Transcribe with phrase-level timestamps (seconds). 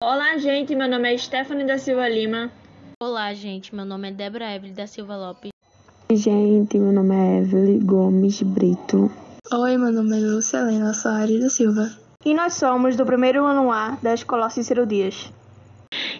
[0.00, 0.76] Olá, gente.
[0.76, 2.52] Meu nome é Stephanie da Silva Lima.
[3.02, 3.74] Olá, gente.
[3.74, 5.50] Meu nome é Débora Evelyn da Silva Lopes.
[6.08, 9.10] Gente, meu nome é Evelyn Gomes Brito.
[9.52, 11.90] Oi, meu nome é Lúcia Helena Soares da Silva.
[12.24, 15.32] E nós somos do primeiro ano A da Escola Cícero Dias.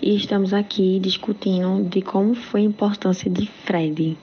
[0.00, 4.16] E estamos aqui discutindo de como foi a importância de Fred.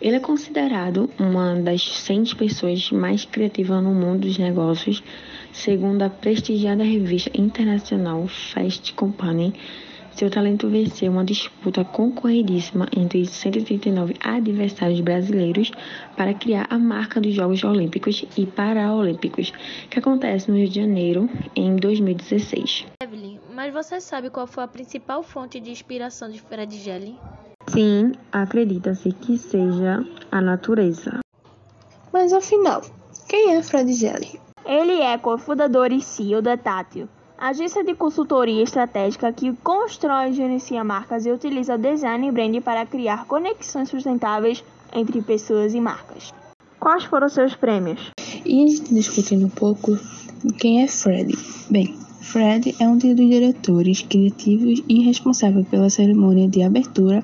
[0.00, 5.02] Ele é considerado uma das 100 pessoas mais criativas no mundo dos negócios,
[5.54, 9.54] segundo a prestigiada revista internacional Fast Company.
[10.10, 15.72] Seu talento venceu uma disputa concorridíssima entre 139 adversários brasileiros
[16.16, 19.52] para criar a marca dos Jogos Olímpicos e Paralímpicos,
[19.90, 22.86] que acontece no Rio de Janeiro em 2016.
[23.02, 27.16] Evelyn, mas você sabe qual foi a principal fonte de inspiração de Fred Gelli?
[27.68, 31.20] Sim, acredita-se que seja a natureza.
[32.12, 32.82] Mas afinal,
[33.28, 34.43] quem é Fred Gelli?
[34.66, 40.82] Ele é cofundador e CEO da Tátil, agência de consultoria estratégica que constrói e gerencia
[40.82, 46.32] marcas e utiliza design e brand para criar conexões sustentáveis entre pessoas e marcas.
[46.80, 48.10] Quais foram seus prêmios?
[48.44, 49.98] E discutindo um pouco
[50.58, 51.36] quem é Fred.
[51.68, 57.22] Bem, Fred é um dos diretores criativos e responsável pela cerimônia de abertura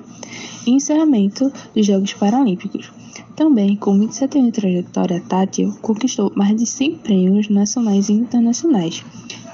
[0.65, 2.91] e encerramento dos Jogos Paralímpicos.
[3.35, 9.03] Também, com 27 anos de trajetória, Tátil conquistou mais de 100 prêmios nacionais e internacionais.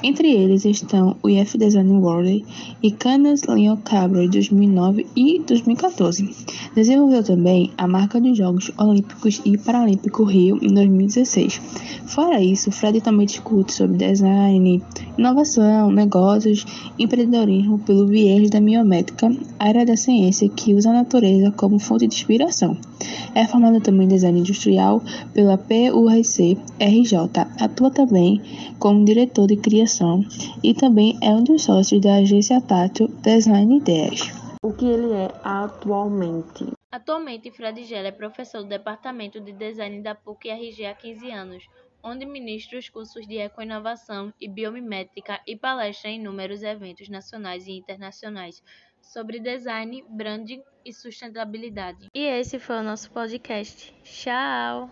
[0.04, 2.45] Entre eles estão o IF Design World
[2.84, 6.30] e Cannes Lion Cabra de 2009 e 2014.
[6.78, 11.59] Desenvolveu também a marca dos Jogos Olímpicos e Paralímpico Rio em 2016.
[12.06, 14.83] Fora isso, Fred também discute sobre design,
[15.17, 16.67] inovação, negócios
[17.00, 22.14] empreendedorismo pelo viés da biométrica, área da ciência que usa a natureza como fonte de
[22.14, 22.78] inspiração.
[23.33, 25.02] É formado também em design industrial
[25.33, 27.17] pela PURC RJ.
[27.59, 28.39] Atua também
[28.78, 30.23] como diretor de criação
[30.61, 34.47] e também é um dos sócios da agência Tátil Design Ideias.
[34.63, 36.66] O que ele é atualmente?
[36.91, 41.67] Atualmente, Fred Gelli é professor do Departamento de Design da PUC-RG há 15 anos,
[42.04, 47.73] onde ministra os cursos de Ecoinovação e Biomimética e palestra em inúmeros eventos nacionais e
[47.73, 48.64] internacionais
[49.02, 52.08] sobre design, branding e sustentabilidade.
[52.14, 53.93] E esse foi o nosso podcast.
[54.03, 54.89] Tchau!